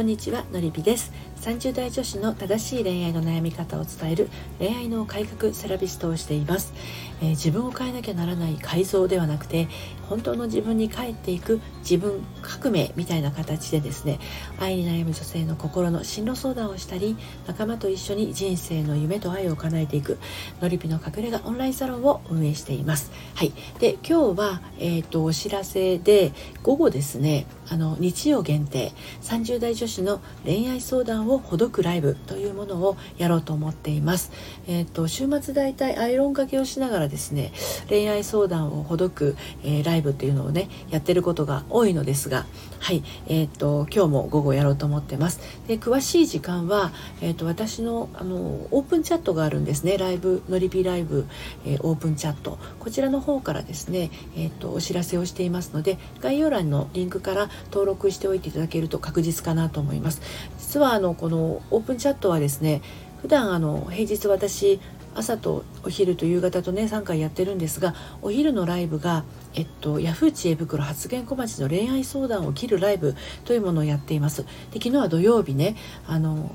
[0.00, 1.12] こんにちはのりぴです。
[1.40, 6.74] 30代女子の正しい恋愛の悩み方を伝える恋愛の改革セラピストをしています、
[7.22, 9.68] えー、自分を変えなきゃならない改造ではなくて
[10.08, 14.18] 本当の自分に帰っていく自分革命みたいな形でですね
[14.58, 20.18] 愛に悩む女性の心の進路相談をしたり仲間と一緒に人生の夢と愛を叶えていく
[20.60, 23.12] のりぴの隠れ家オンラインサロンを運営しています。
[23.34, 23.52] はい。
[23.78, 28.92] で今日は、えーと、お知らせで午後ですねあの日曜限定
[29.22, 34.32] 30代女子の恋愛相談をほどくライブというものをやろうと思っています。
[34.66, 37.52] えっ、ー、と週末だいたいアイロンかけをしながらですね
[37.88, 42.44] 恋愛相談をほどく、えー、ライブっていうのをねやってることが多いのですが
[42.80, 45.40] はいえっ、ー、と今日も午後やろうと思ってます。
[45.68, 46.90] で詳しい時間は
[47.20, 48.36] えっ、と私のあの
[48.72, 51.26] オープンチャットがあるんですねライブのりぴライブ、
[51.64, 60.20] えオープンチャットこちらの方からですねえっ、とお知らせをしていますので概要欄のリンクから登録しておいていただけると確実かなと思います
[60.58, 62.82] 実はあのこのオープンチャットはですね
[63.22, 64.80] 普段あの平日私
[65.14, 74.44] 朝とお昼と夕方とね3回やってるんですがお昼のライブが、えっと、ヤフー知恵袋発言小町の恋愛相談を切るライブというものをやっています。
[74.44, 76.50] で昨日は土曜日ねあの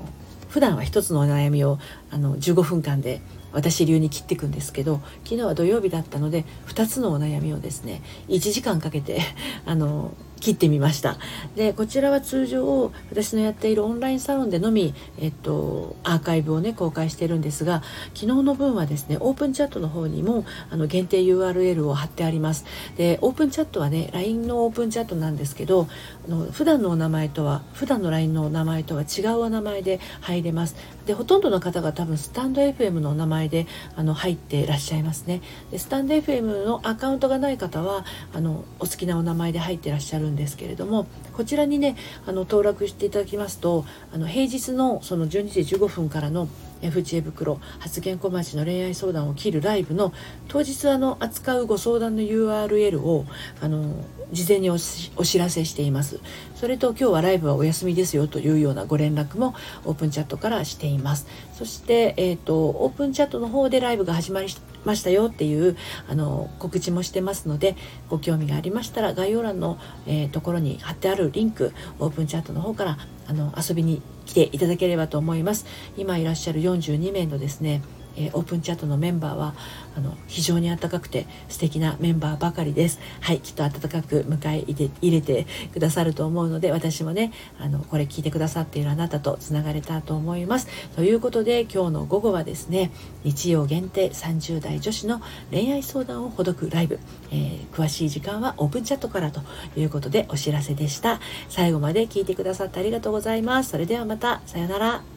[0.48, 1.78] 普段は一つのお悩みを
[2.10, 3.20] あの15分間で
[3.52, 9.20] 私流に切っていくんですけど昨日は土曜日だったので2つのお悩みをですね1時間かけて
[9.66, 11.16] あの切ってみました。
[11.54, 17.82] でこちらは通常私のやっているオンラインサロンでのみ、えっと、アーカイブをね公開してるんですが
[18.14, 22.64] 昨日の分はですねオープンチャットの方にもあの限定 URL を貼ってあります。
[22.96, 25.88] でオープンチャットはね LINE のオープンチャットなんですけど
[26.26, 30.76] あの普段のお名前とは普段の LINE のお名前とは違うお名前で入れます。
[31.06, 35.40] でほとんどの方が多分スタンド FM のお名前であの入っていらっしゃいますね。
[35.70, 41.96] でスタンド FM のアカウントがない方はあのお好きなお名前で入ってらっしゃるんですけれどもこちらにね
[42.26, 46.48] あの登録していただきますとあの平日のその12時15分からの
[46.82, 50.12] F 知恵袋発言小町の恋愛相談を切るライブの
[50.48, 53.24] 当日あの扱うご相談の URL を
[53.60, 56.20] あの事前にお知らせしています。
[56.54, 59.54] それと今日はライブはお休みですよというようなご連絡も
[59.84, 61.26] オープンチャットからしています。
[61.54, 64.48] そして、えーと、オープンチャットの方でライブが始まり
[64.84, 65.76] ましたよっていう
[66.08, 67.76] あの告知もしてますので
[68.08, 72.98] ご興味がありましたら概要欄の、えー、ところに貼ってあるリンクオープンチャットの方から
[73.28, 75.66] あの遊びに来ていただければと思います。
[75.96, 77.82] 今いらっしゃる42名のですね
[78.16, 79.54] えー、オープンチャットのメンバーは
[79.96, 82.98] あの非常に温かくて素敵なメンバーばかりです。
[83.20, 90.68] はいきっと温かく迎え入れてくださると思うので私もねあのこれ聞いてくださっているあなたとつながれたと思います。
[90.94, 92.90] ということで今日の午後はですね
[93.24, 96.98] 日曜限定30代女子の恋愛相談をほどくライブ、
[97.30, 99.40] えー、詳しい時間はオープンチャットからと
[99.76, 101.20] いうことでお知らせでした。
[101.48, 103.70] 最後まで聞いてくださってありがとうございます。
[103.70, 105.15] それではまたさようなら。